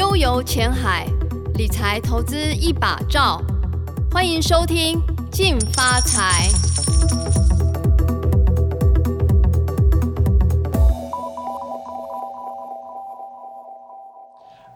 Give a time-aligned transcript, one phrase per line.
[0.00, 1.06] 悠游前海，
[1.56, 3.38] 理财投资一把照。
[4.10, 4.98] 欢迎收听
[5.30, 6.48] 《进发财》。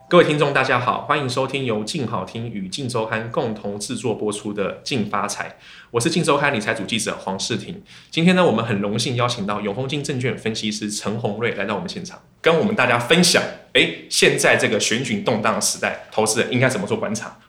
[0.07, 5.49] 各位听众，大家好，欢迎收听由静好听与静周刊共同制作播出的《静发财》，
[5.89, 7.81] 我是静周刊理财组记者黄世廷。
[8.11, 13.41] 今天呢，我们很荣幸邀请到永丰金证券分析师陈宏瑞来到我们现场，跟我们大家分享：
[13.73, 17.39] 哎，现在这个选举动荡的时代，投资人应该怎么做观察？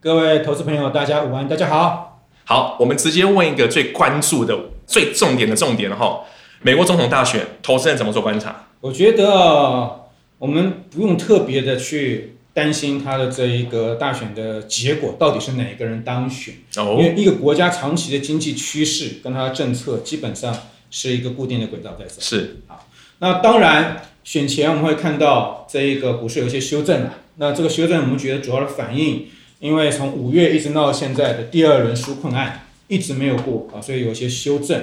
[0.00, 2.22] 各位投资朋友，大家午安，大家好。
[2.44, 4.56] 好，我们直接问一个最关注的、
[4.86, 6.20] 最重点的重点哈，
[6.62, 8.68] 美国总统大选，投资人怎么做观察？
[8.80, 9.97] 我觉得。
[10.38, 20.56] 我们不用特别的去担心他的这一个大选的结果到底是哪一个人当选，因为一个国家长期的经济趋势跟它的政策基本上
[20.90, 22.20] 是一个固定的轨道在走。
[22.20, 22.80] 是啊，
[23.18, 29.26] 那当然选前我们会看到这一个股市有一些修正了，那这个修正我们觉得主要的反应，
[29.60, 34.82] 因为从五月一直闹到现在的第二轮纾困案一直没有过啊，所以有一些修正。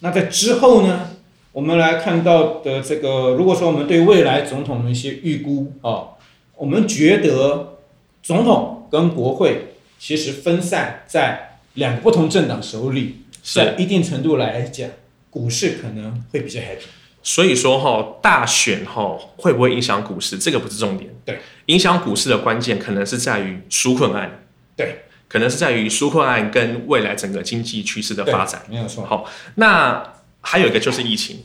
[0.00, 1.10] 那在之后呢？
[1.52, 6.16] 我们来看到的这个，如果说我们对未来总统的一些预估啊，
[6.56, 7.76] 我们觉得
[8.22, 14.88] 总统跟国会其实分散在两个不同政党手里，在一定程度来讲，
[15.28, 16.86] 股市可能会比较 happy。
[17.22, 20.38] 所以说哈，大选哈会不会影响股市？
[20.38, 21.10] 这个不是重点。
[21.26, 24.42] 对，影响股市的关键可能是在于纾困案。
[24.74, 28.62] 对，可能是在于纾困案跟未来整个经济趋势的发展。
[28.70, 29.04] 没有错。
[29.04, 30.02] 好，那。
[30.44, 31.44] 还有一个就是疫情，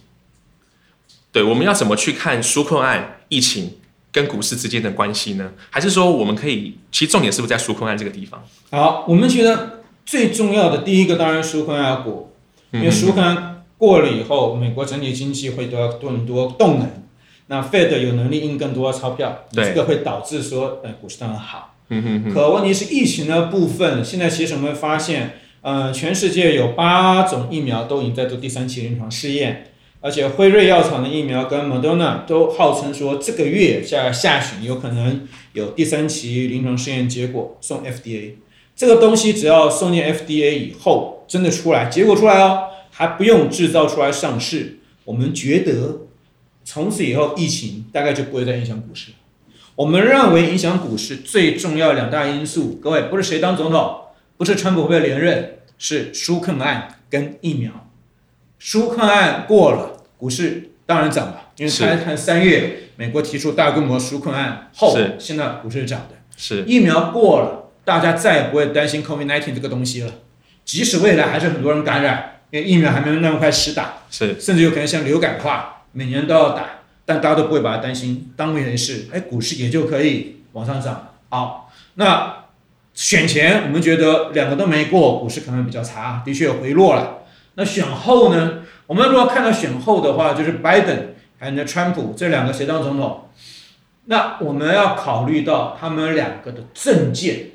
[1.32, 3.78] 对，我们要怎么去看纾困案、疫情
[4.12, 5.52] 跟股市之间的关系呢？
[5.70, 8.44] 还是说我们可以，其实重点是不是在纾困案这个地方？
[8.72, 12.34] 好，我们觉得最重要的第一个当然纾困案要过，
[12.72, 16.90] 因为纾困案过了以后，美国整体经济会得到更多动能，
[17.46, 21.76] 那 Fed 有能力印更多的钞票，这个会导致说，呃，股市当然好。
[21.90, 22.34] 嗯哼哼。
[22.34, 25.42] 可问题是疫情的部分，现在其实我们会发现。
[25.68, 38.36] 呃，全世界有八种疫苗都已经在做第三期临床试验，而且辉瑞药厂的疫苗跟 Moderna 都号称说这个月下下旬有可能有第三期临床试验结果送 FDA。
[38.78, 46.04] 这个东西只要送进 FDA 以后，真的出来结果出来哦，还不用制造出来上市，我们觉得
[46.64, 49.12] 从此以后疫情大概就不会再影响股市。
[49.76, 53.98] 我们认为影响股市最重要两大因素，各位不是谁当总统。
[54.38, 57.72] 不是川普会不会连任，是纾困案跟疫苗。
[58.60, 66.16] 纾困案过了，股市当然涨了，因为才看三月美国提出大规模纾困案后，现在股市是涨的。
[66.36, 70.12] 是疫苗过了，大家再也不会担心 COVID-19 这个东西了。
[70.66, 79.08] 即使未来还是很多人感染，因为疫苗还没有那么快实打，是甚至有可能像流感化，每年都要打，但大家都不会把它担心当回事。
[79.14, 81.14] 哎，股市也就可以往上涨。
[81.30, 82.37] 好，那。
[82.98, 87.20] 选前我们觉得两个都没过，股市可能比较差，的确有回落了。
[87.54, 88.64] 那选后呢？
[88.88, 93.30] 我们如果看到选后的话，就是拜登还有川普这两个谁当总统？
[94.06, 97.52] 那我们要考虑到他们两个的政见。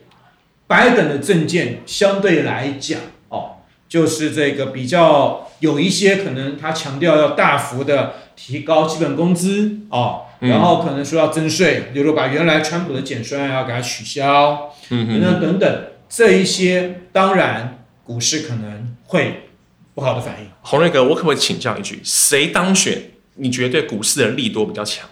[0.69, 3.56] 拜登的政见相对来讲，哦，
[3.88, 10.26] 就是这个比较有一些可能他强调要大幅的提高基本工资，哦。
[10.48, 19.44] 然后可能说要征税，比如说把原来川普的减税案要给它取消，等等等等，这一些当然股市可能会
[19.94, 20.48] 不好的反应。
[20.62, 25.08] 洪瑞哥，我可不可以请教一句，谁当选你觉得对股市的利多比较强？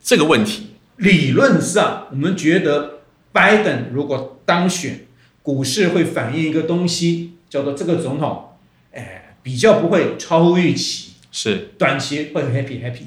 [0.00, 3.00] 这个问题，理论上我们觉得
[3.32, 5.06] 拜登如果当选，
[5.42, 8.50] 股市会反映一个东西，叫做这个总统，
[8.92, 13.06] 哎，比较不会超乎预期，是短期会 happy happy。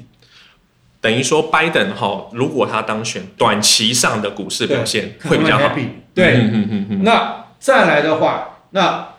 [1.06, 5.70] 等于说，拜登哈，如果他当选，短期上的股市表现会比较好。
[6.12, 7.04] 对，嗯嗯嗯嗯。
[7.04, 9.10] 那再来的话，那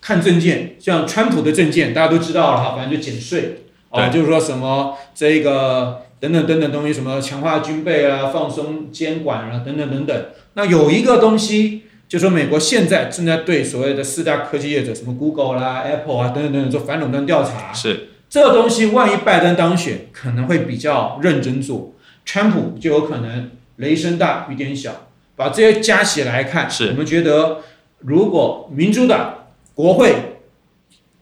[0.00, 10.24] 看政见，像川普的政见，大家都知道了哈，反正就减税啊，就是说什么这个等等等等东西，什么强化军备啊，放松监管啊，等等等等。
[10.54, 17.72] 那有一个东西，就是说美国现在正在对所谓的四大科技业者，什么 Google 啦、Apple 啊等等等等做反垄断调查。
[17.72, 18.08] 是。
[18.28, 21.94] 这个东西万一拜登当选，可能会比较认真做，
[22.24, 25.08] 川普就有可能雷声大雨点小。
[25.34, 27.58] 把这些加起来看，是我们觉得，
[28.00, 30.40] 如果民主党国会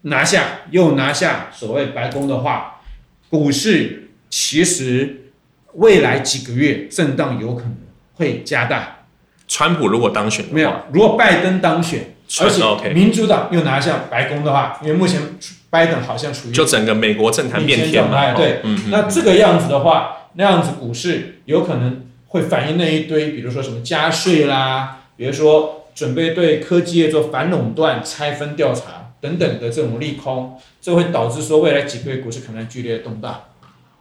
[0.01, 2.81] 拿下又拿下所谓白宫的话，
[3.29, 5.33] 股市其实
[5.75, 7.77] 未来几个月震荡有可能
[8.15, 9.05] 会加大。
[9.47, 15.21] 川普如果当选，没有，如果拜登当选，而且民主党又拿下白宫的话，因为目前。
[15.69, 33.43] 拜登好像处于就整个美国政坛变天嘛，对，嗯、那这个样子的话，那样子股市有可能会反映那一堆，比如说什么加税啦，比如说准备对科技业做反垄断、拆分调查等等的这种利空，这会导致说未来几个月股市可能剧烈动荡。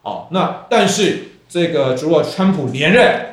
[0.03, 3.25] 哦，那但是这个如果川普连任，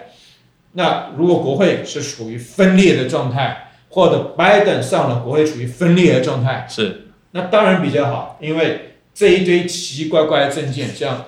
[0.72, 3.62] 那如果国会是处于分裂的状态，
[3.92, 11.26] 或者拜登上了国会处于分裂的状态，是，那当然比较好，因为这一堆奇奇怪怪的政见，像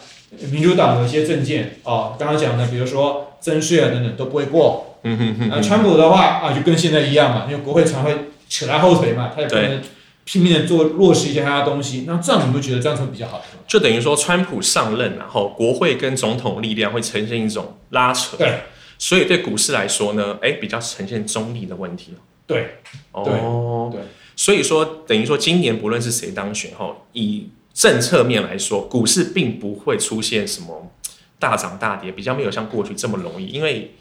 [0.51, 4.99] 民主党有些政见哦，刚刚讲的，比如说增税啊等等都不会过。
[5.03, 5.49] 嗯哼哼。
[5.51, 8.15] 那川普的话啊，就跟现在一样嘛，因为国会常会
[8.49, 9.83] 扯他后腿嘛，他也不能
[10.25, 12.05] 拼命的做落实一些他的东西。
[12.07, 13.43] 那这样你们觉得这样会比较好？
[13.69, 18.39] 就等于说，川普上任，然后国会跟总统力量会呈现一种拉扯。
[18.39, 18.61] 对。
[18.97, 22.15] 所以对股市来说呢，哎，比较呈现中立的问题。
[22.47, 22.79] 对，
[23.13, 24.01] 哦，对，
[24.37, 30.91] 所以说等于说今年不论是谁当选后，以政策面来说，股市并不会出现什么
[31.39, 33.95] 大涨大跌，比较没有像过去这么容易，因为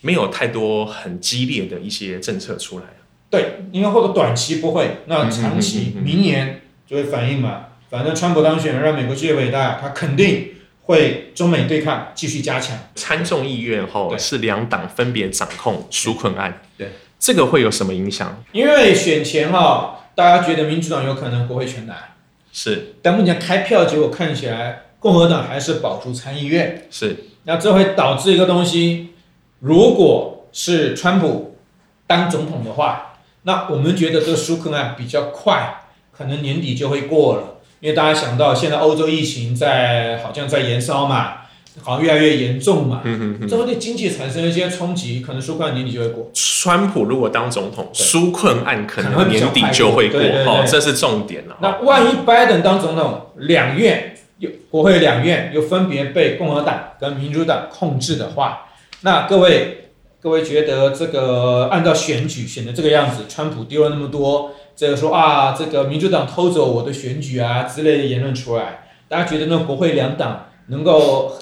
[0.00, 2.84] 没有太多很激烈的一些政策出来。
[3.30, 7.66] 对，因为或者短期不会，那长期明年就会反映嘛。
[7.90, 10.50] 反正川普当选让美国继续伟大，他肯定。
[10.88, 16.67] 会中美对抗继续加强，参众议院后是两党分别掌控纾困案，对，
[17.18, 18.42] 这个会有什么影响？
[18.52, 21.94] 因为选前哈，大家觉得民主党有可能国会全拿，
[22.52, 29.10] 是，但目前开票结果看起来，共和党还是保住参议院，是，那这会导致一个东西，
[29.60, 31.56] 如果是川普
[32.06, 35.82] 当总统的话，那我们觉得这个纾困案比较快，
[36.12, 37.54] 可能年底就会过了。
[37.80, 41.42] 因为大家想到现在欧洲疫情在好像在延烧嘛，
[41.82, 43.02] 好像越来越严重嘛，
[43.48, 46.30] 这会对经济产生一些冲击，可能纾困年底就会过。
[46.34, 51.56] 川普如果当总统，纾困案可能年底就会过，哦，这是重点了。
[51.60, 58.66] 那万一拜登当总统，两院又国会两院又分别被共和党跟民主党控制的话，
[59.02, 59.90] 那各位
[60.20, 64.52] 各位觉得这个按照选举选的这个样子，川普丢了那么多。
[64.76, 71.32] 这个说啊，这个民主党偷走我的选举啊之类的言论出来，大家觉得那国会两党能够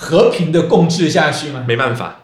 [0.00, 1.64] 和平的共治下去吗？
[1.66, 2.20] 没办法，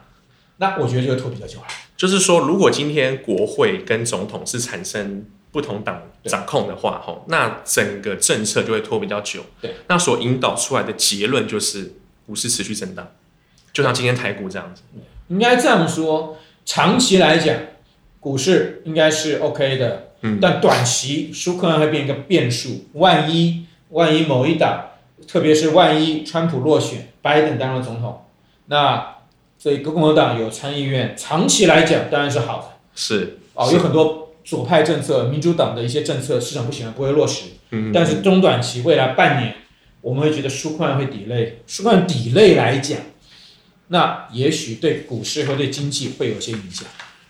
[0.57, 1.65] 那我觉得就会拖比较久了。
[1.97, 9.41] 就是说，如果今天国会跟总统是产生不同党掌控的话，吼，那整个政策就会拖比较久。
[9.59, 11.93] 对，那所引导出来的结论就是
[12.25, 13.11] 股市持续震荡，
[13.73, 14.81] 就像今天台股这样子。
[15.27, 17.55] 应该这样说，长期来讲。
[18.19, 22.87] 股市应该是 OK 的，嗯，但短期舒克案会变一个变数。
[22.93, 24.83] 万一万一某一党，
[25.27, 28.25] 特别是万一川普落选，拜登当了总统，
[28.67, 29.15] 那
[29.57, 32.65] 这个共和党有参议院，长期来讲当然是好的。
[32.93, 37.45] 是哦，有很多左派政策，民主党的一些政策市场不喜欢，不会落实。
[37.71, 39.55] 嗯，但是中短期未来半年，
[40.01, 42.99] 我们会觉得纾困案会 delay，纾困案 delay 来讲，
[43.87, 46.87] 那也许对股市和对经济会有些影响。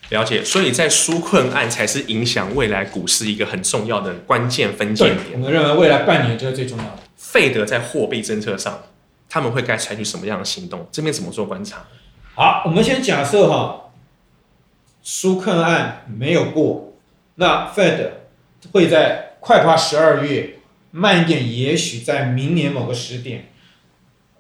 [0.10, 5.18] 了解，所以在纾困案才是影响未来股市一个很重要的关键分界点。
[5.34, 7.00] 我们认为未来半年这是最重要的。
[7.16, 8.84] 费德在货币政策上，
[9.30, 10.88] 他们会该采取什么样的行动？
[10.92, 11.86] 这边怎么做观察？
[12.36, 13.92] 好，我们先假设哈，
[15.04, 16.94] 纾困案没有过，
[17.36, 18.10] 那 Fed
[18.72, 20.60] 会在快怕十二月，
[20.92, 23.52] 慢一点，也许在明年某个时点，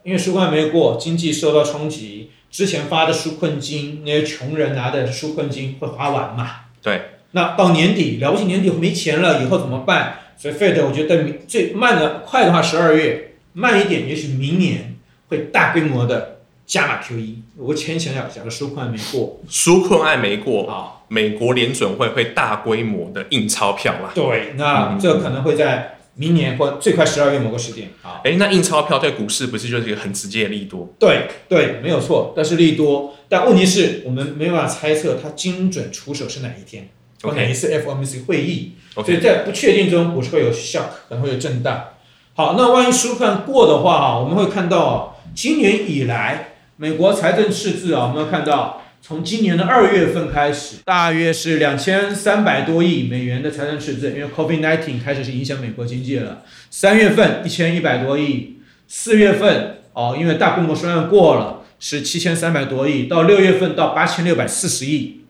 [0.03, 2.31] 因为纾困案没有过，经济受到冲击。
[2.51, 6.65] 之前发的纾困金，那些穷人拿的纾困金会花完嘛？
[6.81, 7.14] 对。
[7.35, 10.19] 那到年底，了不起年底没钱了，以后怎么办？
[10.37, 14.95] 所以 Fed 我觉得最慢的快的话十二月，慢一点也许明年
[15.27, 17.35] 会大规模的加码 QE。
[17.57, 24.11] 我先想想，假如纾困案没过，纾困案没过啊，美国联准会会大规模的印钞票嘛？
[24.15, 25.91] 对，那这可能会在。
[26.17, 30.87] 明年或最快十二月某个时间啊，哎，那印钞票对股市不是就是一个很直接的利多？
[30.97, 36.87] 对对，没有错，但是利多，但问题是我们没办法猜测它精准出手是哪一天，
[37.21, 41.89] 或哪一次 FOMC 会议.所以在不确定中，股市会有 shock，可能会有震荡。
[42.33, 48.81] 好，那万一纾困过的话啊，我们会看到今年以来美国财政赤字啊，我们要看到。
[49.07, 56.41] 从今年的二月份开始，大约是两千三百多亿美元的财政赤字，因为 COVID-19 开始是影响美国经济了。
[56.71, 58.57] 三月份一千一百多亿，
[58.87, 65.21] 四月份哦，因为大规模纾困过了，是七千三百多亿，到六月份到八千六百四十亿。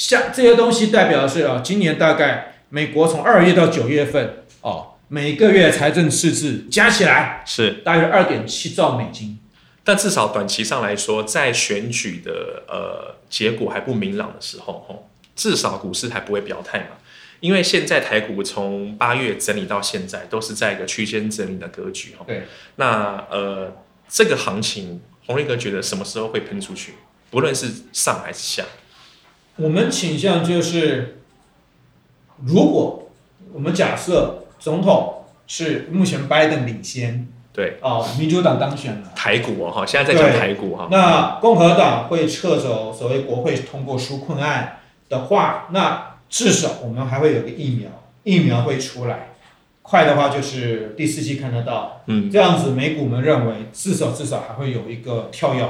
[0.00, 9.38] 像这些东西代表的是啊，今年大概美国从二月到九月份哦，每个月财政赤字加起来是大约二点七兆美金。
[9.84, 16.96] 但至少短期上来说，在选举的呃结果还不明朗的时候，吼，至少股市还不会表态嘛。
[17.40, 22.24] 因为现在台股从八月整理到现在，都是在一个区间整理的格局，吼。
[22.26, 22.44] 对。
[22.76, 23.70] 那呃，
[24.08, 26.94] 这个行情，鸿瑞哥觉得什么时候会喷出去？
[27.30, 28.64] 不论是上还是下，
[29.60, 31.18] 我们倾向就是，
[32.44, 33.10] 如果
[33.52, 47.90] 我们假设总统是目前拜登领先，对，哦，民主党当选了，台股哦，哈，现在在讲台股哈，那共和党会撤走所谓国会通过纾困案的话，那至少我们还会有个疫苗，
[48.22, 49.30] 疫苗会出来，
[49.82, 55.68] 快的话就是第四季看得到，嗯，这样子美股们认为至少至少还会有一个跳跃，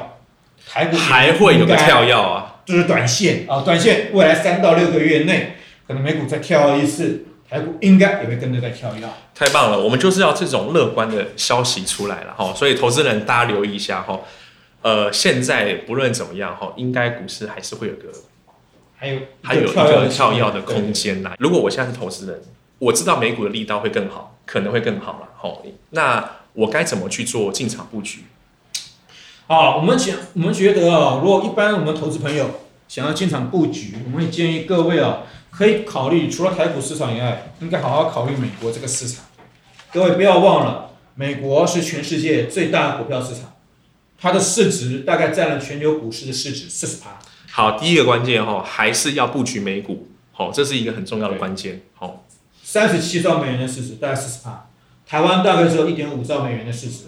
[0.69, 9.13] 台股还会有个跳跃啊，就是短线啊，短线未来三到六个月内，可能美股再跳一次，台股应该也会跟着再跳一跳。
[9.35, 14.21] 太棒了，我们就是要这种乐观的消息出来了哈，所以投资人大家留意一下哈，
[14.83, 18.05] 呃，现在不论怎么样哈，应该股市还是会有个。
[19.03, 21.33] 还有还有一个跳跃的空间呐。
[21.39, 22.39] 如果我现在是投资人，
[22.79, 25.29] 我知道美股的力道会更好，可能会更好了。
[25.39, 26.23] 好，那
[26.53, 28.25] 我该怎么去做进场布局？
[29.51, 39.25] 好，我们想，我们觉得啊，如果一般我们投资朋友想要进场布局，我们也建议各位啊，可以考虑除了台股市场以外，应该好好考虑美国这个市场。
[39.93, 43.55] 各位不要忘了，美国是全世界最大的股票市场，
[44.21, 47.19] 它的市值大概占了全球股市的市值四十趴。
[47.51, 51.81] 好，第一个关键哈，还是要布局美股，好，这是一个很重要的关键。
[51.97, 52.25] 好，
[52.63, 54.69] 三十七兆美元的市值，大概四十趴，
[55.05, 57.07] 台湾大概只有一点五兆美元的市值。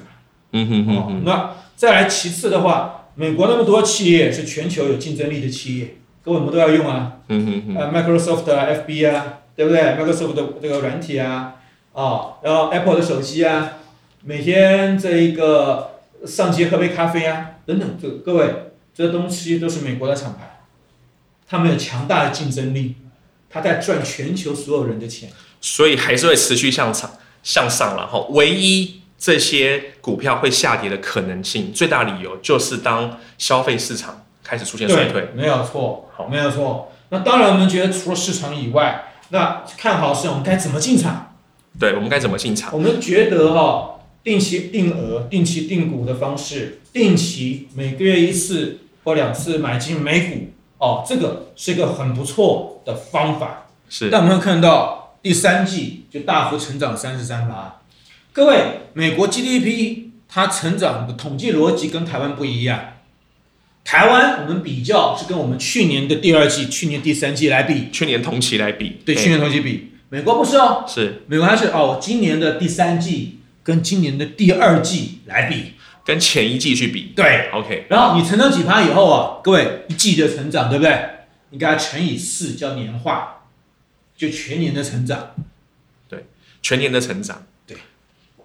[0.55, 1.23] 嗯哼哼哼。
[1.25, 7.19] 那再来其次的话，美国那么多企业是全球有竞争力的企业，各位我们都要用啊。
[7.29, 7.77] 嗯哼哼。
[7.77, 11.55] 呃，Microsoft 啊，FB 啊，对不对？Microsoft 的这个软体啊，
[11.93, 13.79] 啊，然后 Apple 的手机啊，
[14.25, 18.47] 每天这一个上街喝杯咖啡啊，等等，这各位。
[18.95, 20.61] 这东西都是美国的厂牌，
[21.49, 22.97] 他们有强大的竞争力，
[23.49, 25.31] 他在赚全球所有人的钱，
[25.63, 27.11] 所以还是会持续向上
[27.43, 27.97] 向上。
[27.97, 35.29] 然后，唯一这些股票会下跌的可能性，最大理由就是当消费市场开始出现衰退。
[35.33, 36.91] 没有错，好，没有错。
[37.11, 41.37] 那当然，我们觉得除了市场以外，那看好市场，我们该怎么进场？
[41.79, 42.73] 对，我们该怎么进场？
[42.73, 48.81] 我们觉得哈，定期定额、定期定股的方式，定期每个月一次。
[49.05, 53.67] 或两次买进美股哦，这个是一个很不错的方法。
[53.89, 57.53] 是，但我们会看到第三季就大幅成长三十三%。
[58.33, 62.95] 各位，美国 GDP 它成长的统计逻辑跟台湾不一样。
[63.85, 69.93] 台湾我们比较是跟我们去年的第二季、去年第三季来比，去年同期来比，对，去年同期比。
[70.09, 75.73] 美国不是哦，是，美国它是哦，今年的第三季跟今年的第二季来比。
[76.05, 77.87] 跟前一季去比，对，OK。
[77.89, 80.99] 然后你成长几趴以后啊，各位一季的成长，对不对？
[81.51, 83.45] 你给它乘以四，叫年化，
[84.17, 85.37] 就全年的成长。
[86.09, 86.27] 对，
[86.61, 87.52] 全年的成长，对，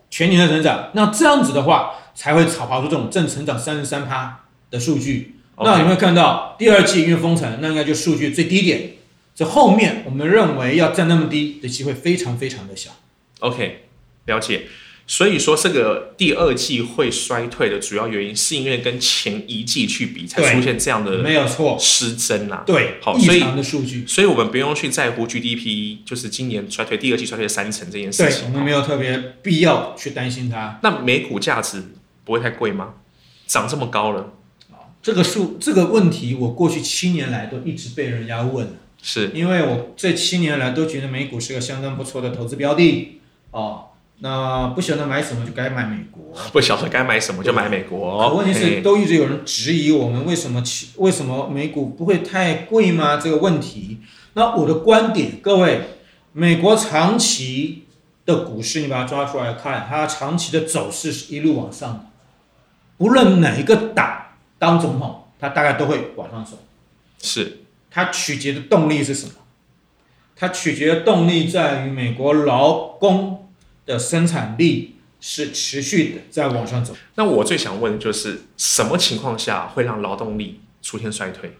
[0.09, 0.89] 全年的成长。
[0.93, 5.35] 那这样子的话，才会炒跑出这种正成长三十三趴的数据。
[5.59, 8.91] 那你会看到第二季因为封城，那应该就数据最低点。
[9.33, 12.91] 这后面我们认为要占那么低的机会非常非常的小。
[13.39, 13.85] OK，
[14.25, 14.67] 了解。
[15.09, 22.61] 所以说，这个第二季会衰退的主要原因，是因为跟前一季去比，才出现这样的没有错失真呐。
[22.65, 28.41] 对，好，所以的数据，所以我们不用去在乎 GDP，就是今年衰退，第二季衰退三成这件事情。
[28.41, 30.77] 对，我们没有特别必要去担心它。
[30.83, 31.81] 那美股价值
[32.25, 32.95] 不会太贵吗？
[33.47, 34.33] 涨这么高了？
[35.01, 43.21] 这个数这个问题，我过去七年来都一直被人家问，是因为我这七年来都觉得美股是个相当不错的投资标的
[43.51, 43.85] 哦。
[44.19, 48.29] 那不晓得买什么就该买美国， 不晓得该买什么就买美国。
[48.29, 50.63] 可问题是，都一直有人质疑我们为什么
[50.95, 53.17] 为什么美股不会太贵吗？
[53.17, 53.99] 这个问题。
[54.33, 55.81] 那我的观点，各位，
[56.33, 57.85] 美国长期
[58.25, 62.05] 的股市，你把它抓出来看，它长期的走势是一路往上的，
[62.97, 64.19] 不论哪一个党
[64.57, 66.57] 当总统，它大概都会往上走。
[67.21, 67.59] 是，
[67.91, 69.33] 它取决的动力是什么？
[70.35, 73.43] 它取决的动力在于美国劳工。
[73.87, 76.95] 的生产力是持续的在往上走。
[77.15, 81.57] 那我最想问的就是，什么情况下会让劳动力出现衰退？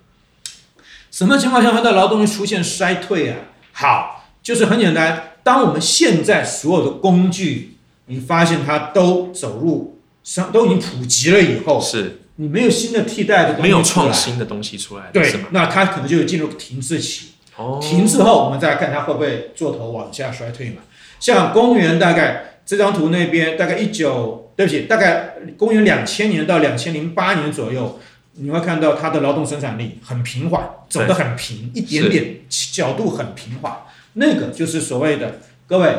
[1.10, 3.38] 什么情况下会让劳动力出现衰退啊？
[3.72, 17.30] 好，就是很简单，当我们现在所有的工具，你发现它都走入上，都已经普及了以后，是你没有新的替代的东西，没有创新的东西出来，对，那它可能就进入停滞期。
[17.58, 20.84] 哦，停滞后，我们再来看它会不会做头往下衰退嘛？
[21.20, 28.00] 像公元大概这张图那边大概一九，对不起，大概公元两千年到两千零八年左右，
[28.34, 33.76] 你会看到它的劳动生产力很平缓，走得很平，一点点角度很平缓，
[34.14, 35.96] 那个就是所谓的各位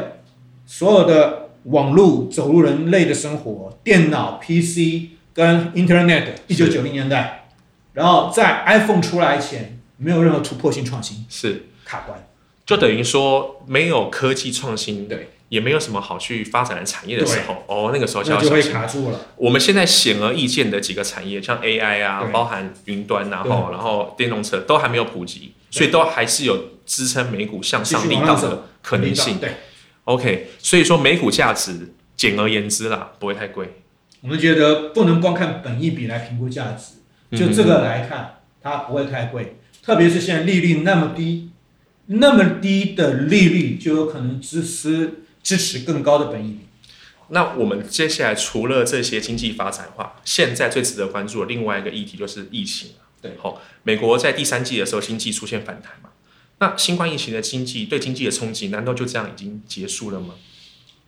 [0.66, 7.46] 所有的网络走入人类的生活，电脑、PC 跟 Internet，一九九零年代，
[7.94, 11.66] 然后在 iPhone 出来前，没有任何突破性创新，是。
[11.84, 12.28] 卡关，
[12.66, 18.70] 就等于说没有科技创新，对，也没有什么好去发展的产业的时候，哦，那个时候就要小心。
[18.70, 19.18] 卡住了。
[19.36, 29.38] 我们现在显而易见的几个产业，像 AI 啊，包含云端，然后然后电动车都还没有普及，所以都还是有支撑美股向上力道的可能性。
[29.38, 29.52] 对
[30.04, 33.80] ，OK，所以说美股价值，简而言之啦，不会太贵。
[34.20, 36.96] 我们觉得不能光看本益比来评估价值，
[37.34, 39.54] 就这个来看，它不会太贵。
[39.88, 41.48] 特别是现在利率那么低，
[42.08, 46.66] 那么低的利率就有可能支持支持更高的本益比。
[47.28, 52.90] 那我们接下来除了这些经济发展的话，现在最值得关注的另外一个议题就是疫情。
[53.22, 56.10] 对，好，美国在第三季的时候经济出现反弹嘛？
[56.58, 60.34] 那新冠疫情的经济对经济的冲击，难道就这样已经结束了吗？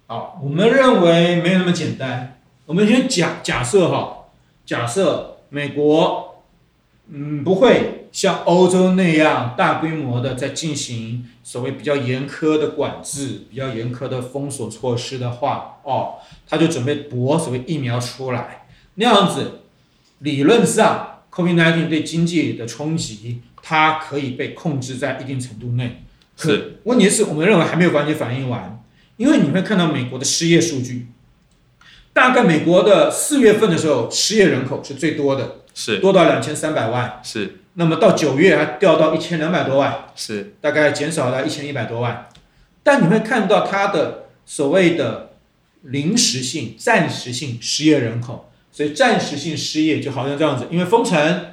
[0.06, 2.40] 好，我们认为没有那么简单。
[2.64, 4.30] 我们先假假设哈，
[4.64, 6.42] 假设美国
[7.12, 16.14] 嗯不会像欧洲那样大规模的在进行所谓比较严苛的管制、比较严苛的封锁措施的话，哦，
[16.48, 19.60] 他就准备搏所谓疫苗出来，那样子
[20.18, 26.02] 理论上 COVID-19 对经济的冲击，它可以被控制在一定程度内。
[26.36, 28.82] 是，问题是我们认为还没有完全反应完，
[29.16, 31.06] 因为你会看到美国的失业数据。
[32.12, 37.59] 大概美国的四月份的时候，失业人口是最多的，是多到两千三百万，是。
[37.74, 42.28] 那么到九月还掉到一千两百多万，是，大概减少了一千一百多万。
[42.82, 45.30] 但你会看到它的所谓的
[45.82, 51.46] 临时性、暂时性失业人口，所以暂时性失业就好像这样子，因为封城，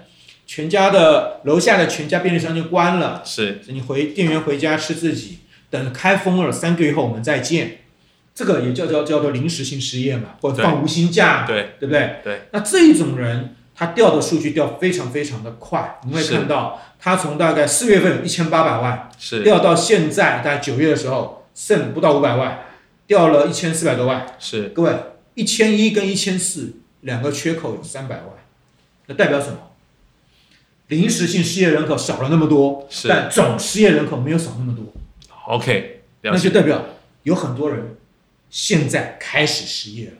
[0.45, 7.79] 全家的楼下的全家便利商店关了，是，你回店员回家吃自己，等开封了三个月后我们再见。
[8.33, 12.17] 这个也叫叫叫做临时性失业嘛，或者放无薪假，对对不对？
[12.23, 12.41] 对。
[12.51, 22.65] 那这一种人，他掉的数据掉非常非常的快，你会看到它从大概四月份有一千八百万，是掉到现在大概九月的时候剩不到五百万，
[23.05, 24.35] 掉了一千四百多万。
[24.39, 24.69] 是。
[24.69, 24.91] 各位，
[25.35, 28.25] 一千一跟一千四两个缺口有三百万，
[29.05, 29.57] 那代表什么？
[30.87, 33.07] 临时性失业人口少了那么多，是。
[33.07, 34.85] 但总失业人口没有少那么多。
[35.47, 36.83] OK，那就代表
[37.21, 37.95] 有很多人。
[38.49, 40.13] 现在开始失业了，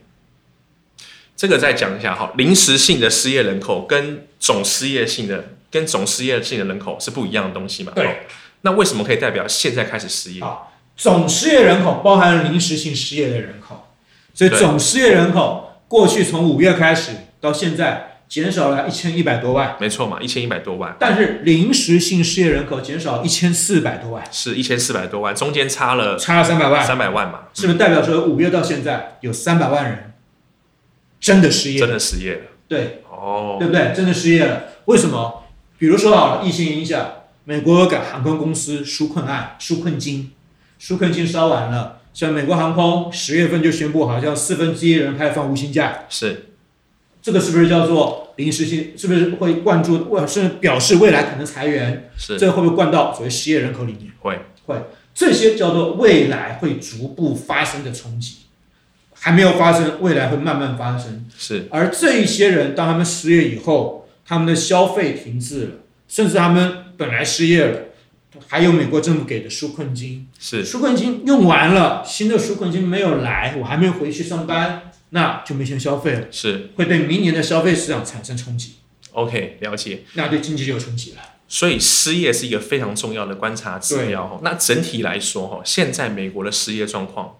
[1.38, 7.94] 这个再讲一下哈，临时性的失业人口跟总失业性的跟总失业性的人口是不一样的东西嘛？
[7.96, 8.24] 对。
[8.62, 10.42] 那为什么可以代表现在开始失业？
[10.42, 13.88] 好，总失业人口包含了临时性失业的人口，
[14.34, 18.16] 所以总失业人口过去从五月开始到现在。
[18.28, 20.94] 减少了一千一百多万，没错嘛，一千一百多万。
[21.00, 30.07] 但是临时性失业人口减少一千四百多万，是一千四百多万，中间差了差了三百万，三百万嘛，是不是代表说五月到现在有三百万人
[31.28, 31.80] 真的失业？
[31.80, 33.92] 真的失业了，对，哦，对不对？
[33.94, 35.44] 真的失业了，为什么？
[35.78, 37.06] 比如说啊，疫情影响，
[37.44, 40.32] 美国有个航空公司纾困案、纾困金，
[40.80, 46.46] 纾困金烧完了，像美国航空十月份就宣布，好像四分之一人开放无薪假，是。
[47.22, 48.94] 这个是不是叫做临时性？
[48.98, 52.10] 是不是会灌注，或是表示未来可能裁员？
[52.18, 54.14] 是，这个会不会灌到所谓失业人口里面？
[54.22, 54.82] 会，会。
[55.14, 58.38] 这些叫做未来会逐步发生的冲击，
[59.28, 61.26] 还没有发生，未来会慢慢发生。
[61.38, 61.68] 是。
[61.70, 65.72] 而这一些人，当他们失业以后，他们的消费停滞了，
[66.08, 67.80] 甚至他们本来失业了，
[68.48, 70.66] 还有美国政府给的纾困金，是。
[70.66, 74.84] 纾困金用完了，新的纾困金没有来，我还没有回去上班。
[75.10, 78.76] 那就没钱消费了，是会对明年的消费市场产生冲击。
[79.12, 80.04] OK，了解。
[80.14, 81.18] 那对经济就有冲击了。
[81.50, 84.40] 所以失业是一个非常重要的观察指标。
[84.42, 87.36] 那整体来说，哈，现在美国的失业状况，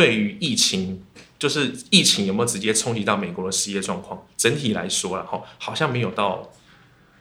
[0.00, 0.98] 对于疫情，
[1.38, 4.18] 就是疫情有没有直接冲击到美国的失业状况？
[4.34, 6.50] 整体来说，然后好像没有到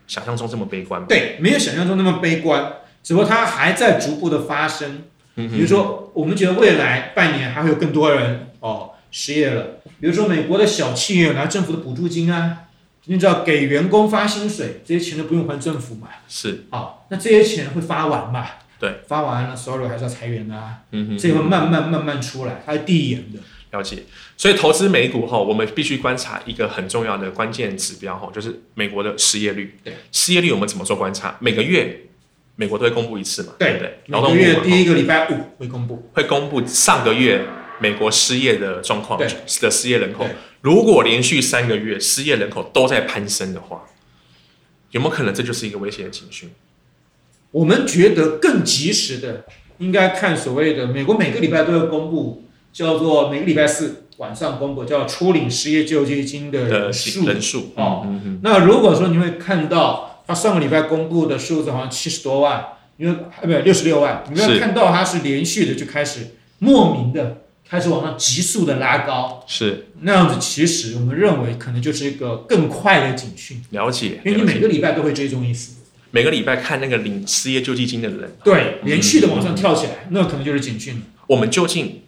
[0.08, 1.06] 想象中这么悲观。
[1.06, 2.72] 对，没有想象中那么悲观，
[3.04, 5.04] 只不过它还在逐步的发生。
[5.36, 8.92] 嗯，比如说，我们觉得未来半年还会有更多人哦。
[9.12, 12.60] 失业了，比如说美国的小企业拿政府的补助金啊，
[13.08, 16.08] 你知道给员工发薪水，这些钱都不用还政府嘛？
[16.30, 18.48] 是啊、哦，那这些钱会发完嘛？
[18.80, 20.84] 对，发完了，sorry 还是要裁员的啊。
[20.92, 23.40] 嗯哼，这会慢慢慢慢出来，它是递延的。
[23.72, 24.04] 了解，
[24.38, 29.78] 所以投资美股后，我们必须观察一个很重要的关键指标哈，就是美国的失业率。
[29.84, 31.36] 对，失业率我们怎么做观察？
[31.40, 32.06] 每个月
[32.56, 33.54] 美国都会公布一次嘛？
[33.60, 37.46] 对对对，每个月第一个礼拜五会公布，会公布上个月。
[37.82, 40.28] 美国失业的状况，的失业人口，
[40.60, 43.86] 如果连续三个月失业人口都在攀升的话，
[44.92, 46.52] 有没有可能这就是一个危险的警讯？
[47.52, 49.46] 我们觉得更及时的，
[49.80, 58.40] 应该看所谓的美国每个礼拜都要公布，叫做每个礼拜四晚上公布叫初领失业救济金的人数，人数哦、嗯嗯。
[58.44, 62.64] 那如果说你会看到他上个礼拜公布的数字好像七十多万，
[62.98, 70.36] 因为不对六十六万，你会看到它是连续的就开始莫名的开始往上急速的拉高，是那样子。
[70.40, 73.60] 其实我们认为可能就是一个更快的警讯。
[73.72, 75.78] 了解，因为你每个礼拜都会追踪一次。
[76.12, 81.04] 每个礼拜看那个领失业救济金的人，对，连续的往上跳起来，嗯、那可能就是警讯。
[81.28, 82.02] 我们究竟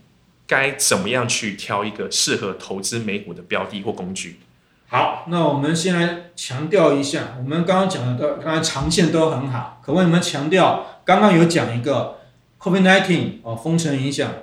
[0.48, 4.40] 该怎么样去挑一个适合投资美股的标的或工具？
[4.88, 12.18] 好，那我们先来强调一下，我们刚刚讲的都，刚才长线都很好，可为我们强调，刚刚有讲一个
[12.60, 14.34] COVID-19 哦，封城影响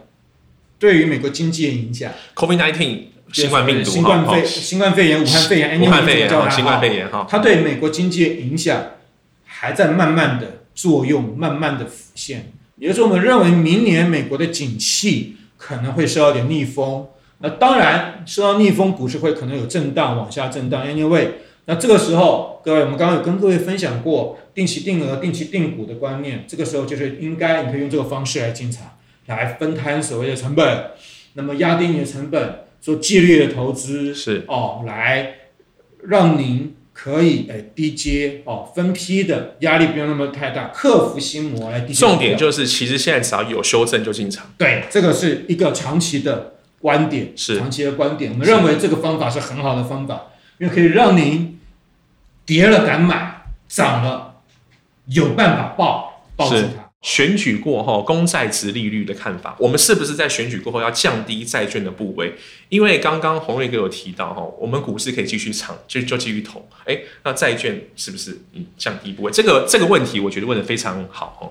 [0.78, 2.12] 对于美国经济的影响。
[2.36, 8.80] COVID-19 新冠病毒，新冠肺新冠肺炎，武汉肺炎，武汉肺炎，新冠肺炎哈，它对美国经济的影响。
[9.60, 12.52] 还在慢慢的作用，慢慢的浮现。
[12.76, 17.08] 也就是说，我们认为明年美国的景气可能会受到点逆风。
[17.38, 20.86] 那当然，受到逆风，股市会可能有震荡，往下震荡。
[20.86, 21.30] Anyway，
[21.64, 26.44] 那这个时候，各位，我们刚刚有跟各位分享过定期定额、定期定股的观念。
[26.46, 30.92] 这个时候就是应该，你可以用这个方式来进场，来分摊所谓的成本，
[31.34, 35.34] 那么压低你的成本，做纪律的投资，是哦，来
[36.04, 36.76] 让您。
[37.00, 42.00] 可以哎，低阶哦，分批的压力不用那么太大，克服心魔来低阶。
[42.00, 44.44] 重点就是，其实现在只要有修正就进场。
[44.58, 48.32] 对，这个是一个长期的观点，是长期的观点。
[48.32, 51.60] 我们认为这个方法是很好的方法，因为可以让您
[52.44, 54.42] 跌了敢买，涨了
[55.06, 56.87] 有办法抱抱住它。
[57.00, 62.34] 选举过后，公债殖利率的看法，我们是不是在选举过后要降低债券的部位？
[62.68, 66.66] 因为刚刚洪瑞哥有提到哈，我们股市可以继续长，就就继续投。
[66.84, 69.30] 哎，那债券是不是嗯降低部位？
[69.30, 71.44] 这个这个问题，我觉得问得非常好哦。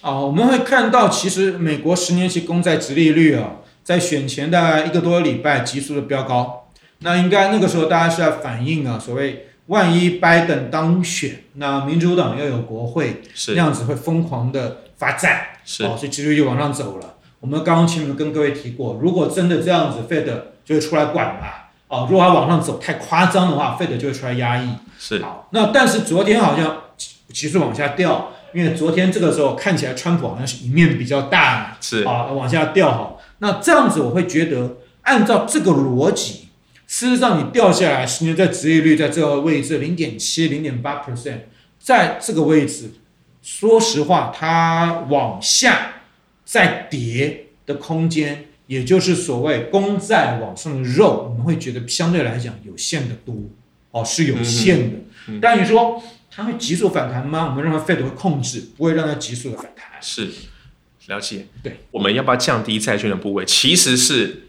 [0.00, 6.70] 啊，我们会看到，其实美国十年期公债殖利率啊，在选前的一个多礼拜急速的飙高。
[7.00, 9.48] 那应该那个时候大家是要反映啊，所谓。
[9.68, 17.14] 万一拜登当选，那民主党要有国会，是那样子会疯狂的发展，是哦，所以殖利率就往上走了。
[17.40, 20.26] 我们刚刚前面跟各位提过，如果真的这样子，Fed
[20.64, 21.48] 就会出来管嘛，
[21.88, 24.70] 哦，如果它往上走太夸张的话，Fed 就会出来压抑。
[24.98, 26.82] 是好，那但是昨天好像
[27.28, 36.48] 急速往下掉，因为昨天这个时候看起来川普好像是一面比较大，是啊，往下掉哈，那这样子我会觉得，按照这个逻辑。
[36.86, 41.40] 事实上，你掉下来，十年在殖利率在这个位置零点七、零点八 percent，
[41.78, 42.92] 在这个位置，
[43.44, 45.96] 说实话，它往下
[46.46, 53.34] 再跌的空间，也就是所谓公债往上的肉，我们会觉得相对来讲有限的多，
[53.90, 54.98] 哦，是有限的。
[55.42, 57.44] 但你说它会急速反弹吗？
[57.44, 59.88] 我们认为 Fed 会控制，不会让它急速的反弹。
[60.00, 60.30] 是，
[61.08, 61.46] 了解。
[61.62, 63.44] 对，我们要不要降低债券的部位？
[63.44, 64.48] 其实是。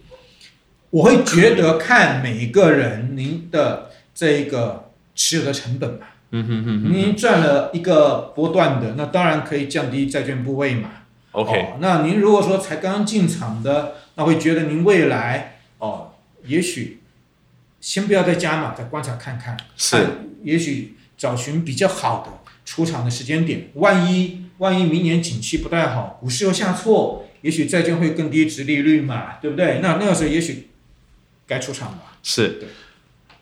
[0.91, 6.14] 我会觉得看每一个人您的这一个持有的成本吧。
[6.31, 6.93] 嗯哼哼哼。
[6.93, 10.89] 您赚了一个波段的，那当然可以降低债券部位嘛。
[11.31, 11.51] OK。
[11.51, 16.13] 哦，那您如果说才刚刚进场的，那会觉得您未来哦，
[16.45, 17.01] 也许
[17.79, 19.57] 先不要再加嘛，再观察看看。
[19.77, 20.07] 是。
[20.43, 23.69] 也许找寻比较好的出场的时间点。
[23.75, 29.79] 万一万一明年景气不太好，股市又下挫，也许债券会更低值利率嘛，对不对？
[29.81, 30.69] 那那个时候也许。
[31.47, 32.59] 该出场了，是。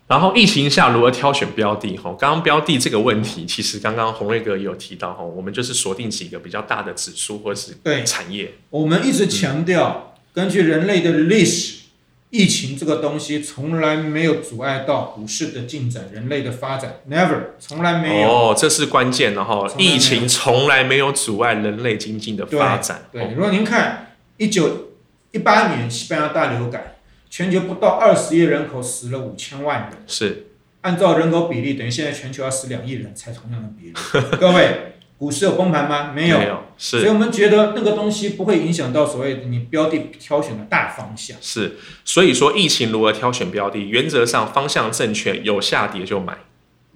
[0.05, 1.97] 然后疫情下如何挑选标的？
[1.97, 7.73] 哈，刚刚标的这个问题，其实刚刚洪瑞哥也有提到哈，我们就是锁定几个比较大的指数或者是
[8.05, 8.53] 产业。
[8.69, 11.85] 我们一直强调，嗯、根据人类的历史，
[12.31, 18.29] 疫情这个东西从来没有阻碍到股市的进展，人类的发展，never，从来没有。
[18.29, 23.05] 哦，这是关键的哈，疫情从来没有阻碍人类经济的发展。
[23.11, 24.89] 对，对，如果您看一九
[25.31, 26.89] 一八年西班牙大流感。
[27.35, 30.49] 全球不到二十亿人口死了五千万人，是
[30.81, 33.93] 按照人口比例，等于现在全球要死两亿人才同样的比例。
[34.37, 36.11] 各位，股市有崩盘吗？
[36.13, 36.99] 没有，没有，是。
[36.99, 41.35] 所以我们觉得那个东西不会影响到所谓你标的挑选的大方向。
[41.41, 46.37] 是，所以说疫情如何挑选标的，原则上方向正确，有下跌就买。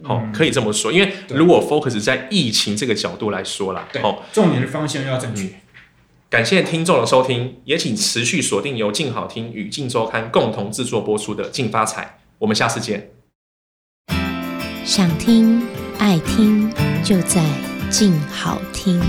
[0.03, 3.99] 好、嗯，可以这么说，因为如果 focus 在疫情这个角度来说啦，对，
[4.31, 5.45] 重点的方向要正确。
[5.45, 5.53] 嗯
[6.29, 12.03] 感谢听众的收听，也请持续锁定由静好听与静周刊共同制作播出的《静发财》，
[12.39, 13.11] 我们下次见。
[14.83, 15.65] 想听
[15.97, 16.69] 爱听，
[17.01, 17.41] 就在
[17.89, 18.99] 静好听。